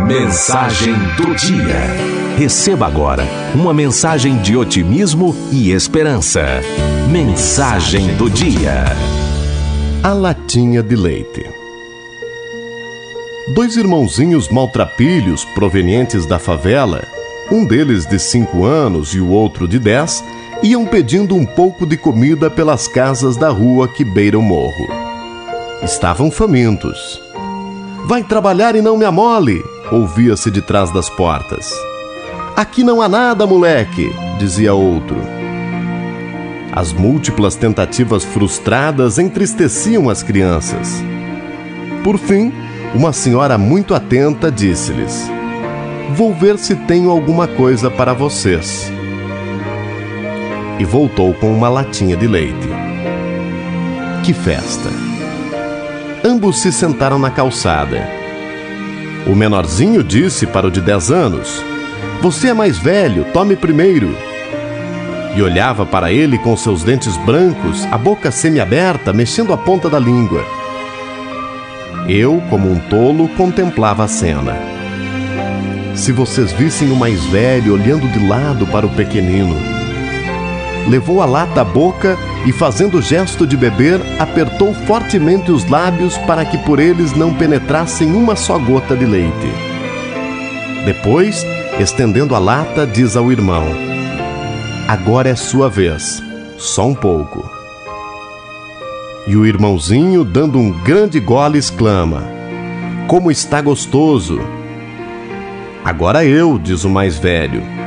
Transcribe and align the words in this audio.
Mensagem 0.00 0.94
do 1.16 1.34
dia. 1.36 1.78
Receba 2.36 2.86
agora 2.86 3.24
uma 3.54 3.72
mensagem 3.72 4.36
de 4.38 4.56
otimismo 4.56 5.36
e 5.52 5.70
esperança. 5.70 6.42
Mensagem 7.08 8.16
do 8.16 8.28
dia. 8.28 8.84
A 10.02 10.12
latinha 10.12 10.82
de 10.82 10.96
leite. 10.96 11.44
Dois 13.54 13.76
irmãozinhos 13.76 14.48
maltrapilhos 14.48 15.44
provenientes 15.44 16.26
da 16.26 16.38
favela, 16.38 17.04
um 17.52 17.64
deles 17.64 18.06
de 18.06 18.18
cinco 18.18 18.64
anos 18.64 19.14
e 19.14 19.20
o 19.20 19.28
outro 19.28 19.68
de 19.68 19.78
dez, 19.78 20.24
iam 20.62 20.84
pedindo 20.84 21.36
um 21.36 21.46
pouco 21.46 21.86
de 21.86 21.96
comida 21.96 22.50
pelas 22.50 22.88
casas 22.88 23.36
da 23.36 23.48
rua 23.48 23.86
que 23.86 24.04
beira 24.04 24.38
o 24.38 24.42
morro. 24.42 24.88
Estavam 25.82 26.30
famintos. 26.30 27.29
Vai 28.06 28.24
trabalhar 28.24 28.74
e 28.74 28.82
não 28.82 28.96
me 28.96 29.04
amole, 29.04 29.64
ouvia-se 29.90 30.50
de 30.50 30.60
trás 30.60 30.90
das 30.90 31.08
portas. 31.08 31.72
Aqui 32.56 32.82
não 32.82 33.00
há 33.00 33.08
nada, 33.08 33.46
moleque, 33.46 34.12
dizia 34.38 34.74
outro. 34.74 35.16
As 36.72 36.92
múltiplas 36.92 37.56
tentativas 37.56 38.24
frustradas 38.24 39.18
entristeciam 39.18 40.08
as 40.08 40.22
crianças. 40.22 41.02
Por 42.04 42.18
fim, 42.18 42.52
uma 42.94 43.12
senhora 43.12 43.58
muito 43.58 43.94
atenta 43.94 44.50
disse-lhes: 44.50 45.30
Vou 46.14 46.34
ver 46.34 46.58
se 46.58 46.74
tenho 46.74 47.10
alguma 47.10 47.46
coisa 47.46 47.90
para 47.90 48.12
vocês. 48.12 48.90
E 50.78 50.84
voltou 50.84 51.34
com 51.34 51.52
uma 51.52 51.68
latinha 51.68 52.16
de 52.16 52.26
leite. 52.26 52.68
Que 54.24 54.32
festa! 54.32 55.09
Ambos 56.22 56.60
se 56.60 56.70
sentaram 56.70 57.18
na 57.18 57.30
calçada. 57.30 58.06
O 59.26 59.34
menorzinho 59.34 60.04
disse 60.04 60.46
para 60.46 60.66
o 60.66 60.70
de 60.70 60.80
10 60.82 61.10
anos: 61.10 61.64
Você 62.20 62.48
é 62.48 62.54
mais 62.54 62.76
velho, 62.76 63.24
tome 63.32 63.56
primeiro. 63.56 64.14
E 65.34 65.40
olhava 65.40 65.86
para 65.86 66.12
ele 66.12 66.36
com 66.36 66.54
seus 66.56 66.82
dentes 66.82 67.16
brancos, 67.18 67.86
a 67.90 67.96
boca 67.96 68.30
semiaberta, 68.30 69.14
mexendo 69.14 69.54
a 69.54 69.56
ponta 69.56 69.88
da 69.88 69.98
língua. 69.98 70.44
Eu, 72.06 72.42
como 72.50 72.70
um 72.70 72.78
tolo, 72.78 73.26
contemplava 73.30 74.04
a 74.04 74.08
cena. 74.08 74.58
Se 75.94 76.12
vocês 76.12 76.52
vissem 76.52 76.90
o 76.90 76.96
mais 76.96 77.24
velho 77.26 77.72
olhando 77.72 78.06
de 78.08 78.26
lado 78.26 78.66
para 78.66 78.84
o 78.84 78.90
pequenino, 78.90 79.56
levou 80.86 81.22
a 81.22 81.26
lata 81.26 81.62
à 81.62 81.64
boca 81.64 82.18
e, 82.46 82.52
fazendo 82.52 83.02
gesto 83.02 83.46
de 83.46 83.56
beber, 83.56 84.00
apertou 84.18 84.72
fortemente 84.86 85.50
os 85.50 85.68
lábios 85.68 86.16
para 86.18 86.44
que 86.44 86.56
por 86.58 86.78
eles 86.78 87.12
não 87.12 87.34
penetrassem 87.34 88.12
uma 88.12 88.34
só 88.34 88.58
gota 88.58 88.96
de 88.96 89.04
leite. 89.04 89.52
Depois, 90.84 91.44
estendendo 91.78 92.34
a 92.34 92.38
lata, 92.38 92.86
diz 92.86 93.16
ao 93.16 93.30
irmão: 93.30 93.64
Agora 94.88 95.28
é 95.28 95.36
sua 95.36 95.68
vez, 95.68 96.22
só 96.56 96.86
um 96.86 96.94
pouco. 96.94 97.48
E 99.26 99.36
o 99.36 99.46
irmãozinho, 99.46 100.24
dando 100.24 100.58
um 100.58 100.72
grande 100.82 101.20
gole, 101.20 101.58
exclama: 101.58 102.24
Como 103.06 103.30
está 103.30 103.60
gostoso! 103.60 104.40
Agora 105.84 106.24
eu, 106.24 106.58
diz 106.58 106.84
o 106.84 106.90
mais 106.90 107.18
velho 107.18 107.79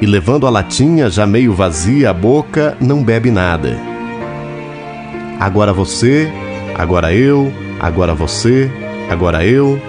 e 0.00 0.06
levando 0.06 0.46
a 0.46 0.50
latinha 0.50 1.10
já 1.10 1.26
meio 1.26 1.52
vazia 1.52 2.10
a 2.10 2.14
boca, 2.14 2.76
não 2.80 3.02
bebe 3.02 3.30
nada. 3.30 3.78
Agora 5.40 5.72
você, 5.72 6.30
agora 6.74 7.12
eu, 7.12 7.52
agora 7.80 8.14
você, 8.14 8.70
agora 9.10 9.44
eu. 9.44 9.80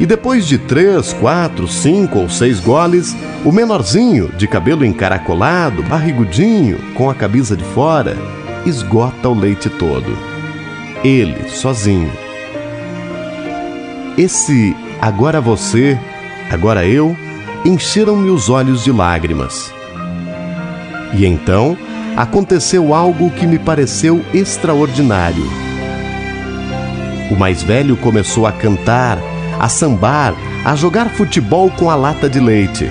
E 0.00 0.06
depois 0.06 0.46
de 0.46 0.58
três, 0.58 1.12
quatro, 1.12 1.68
cinco 1.68 2.18
ou 2.18 2.28
seis 2.28 2.58
goles, 2.58 3.16
o 3.44 3.52
menorzinho, 3.52 4.30
de 4.36 4.46
cabelo 4.46 4.84
encaracolado, 4.84 5.82
barrigudinho, 5.82 6.78
com 6.94 7.10
a 7.10 7.14
cabeça 7.14 7.56
de 7.56 7.64
fora, 7.64 8.16
esgota 8.66 9.28
o 9.28 9.38
leite 9.38 9.68
todo. 9.68 10.16
Ele, 11.04 11.48
sozinho. 11.48 12.10
Esse 14.16 14.76
agora 15.00 15.40
você, 15.40 15.98
agora 16.50 16.86
eu, 16.86 17.16
encheram-me 17.64 18.28
os 18.28 18.48
olhos 18.48 18.82
de 18.82 18.90
lágrimas. 18.90 19.72
E 21.14 21.24
então 21.24 21.76
aconteceu 22.16 22.92
algo 22.92 23.30
que 23.30 23.46
me 23.46 23.58
pareceu 23.58 24.24
extraordinário. 24.34 25.44
O 27.30 27.36
mais 27.36 27.62
velho 27.62 27.96
começou 27.96 28.46
a 28.46 28.52
cantar, 28.52 29.18
a 29.58 29.68
sambar, 29.68 30.34
a 30.64 30.74
jogar 30.74 31.10
futebol 31.10 31.70
com 31.70 31.88
a 31.88 31.94
lata 31.94 32.28
de 32.28 32.40
leite. 32.40 32.86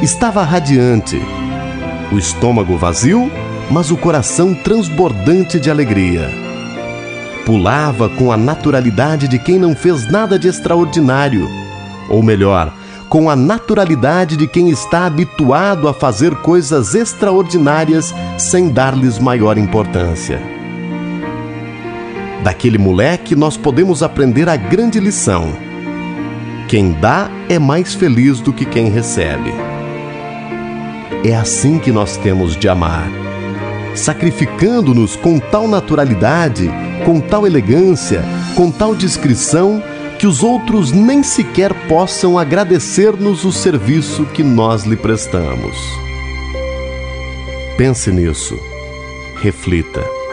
Estava 0.00 0.42
radiante, 0.42 1.20
o 2.12 2.18
estômago 2.18 2.76
vazio, 2.76 3.30
mas 3.70 3.90
o 3.90 3.96
coração 3.96 4.54
transbordante 4.54 5.58
de 5.58 5.70
alegria. 5.70 6.30
Pulava 7.44 8.08
com 8.08 8.30
a 8.32 8.36
naturalidade 8.36 9.28
de 9.28 9.38
quem 9.38 9.58
não 9.58 9.74
fez 9.74 10.10
nada 10.10 10.38
de 10.38 10.48
extraordinário, 10.48 11.48
ou 12.08 12.22
melhor, 12.22 12.72
com 13.14 13.30
a 13.30 13.36
naturalidade 13.36 14.36
de 14.36 14.48
quem 14.48 14.70
está 14.70 15.06
habituado 15.06 15.86
a 15.86 15.94
fazer 15.94 16.34
coisas 16.34 16.96
extraordinárias 16.96 18.12
sem 18.36 18.68
dar-lhes 18.68 19.20
maior 19.20 19.56
importância. 19.56 20.42
Daquele 22.42 22.76
moleque 22.76 23.36
nós 23.36 23.56
podemos 23.56 24.02
aprender 24.02 24.48
a 24.48 24.56
grande 24.56 24.98
lição: 24.98 25.52
quem 26.66 26.90
dá 26.90 27.30
é 27.48 27.56
mais 27.56 27.94
feliz 27.94 28.40
do 28.40 28.52
que 28.52 28.64
quem 28.64 28.90
recebe. 28.90 29.54
É 31.24 31.36
assim 31.36 31.78
que 31.78 31.92
nós 31.92 32.16
temos 32.16 32.56
de 32.56 32.68
amar, 32.68 33.06
sacrificando-nos 33.94 35.14
com 35.14 35.38
tal 35.38 35.68
naturalidade, 35.68 36.68
com 37.04 37.20
tal 37.20 37.46
elegância, 37.46 38.24
com 38.56 38.72
tal 38.72 38.92
discrição 38.92 39.80
que 40.18 40.26
os 40.26 40.42
outros 40.42 40.92
nem 40.92 41.22
sequer 41.22 41.72
possam 41.88 42.38
agradecer-nos 42.38 43.44
o 43.44 43.52
serviço 43.52 44.24
que 44.26 44.42
nós 44.42 44.84
lhe 44.84 44.96
prestamos. 44.96 45.76
Pense 47.76 48.10
nisso. 48.12 48.58
Reflita. 49.40 50.23